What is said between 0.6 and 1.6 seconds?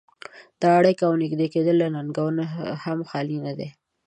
دا اړيکې او نږدې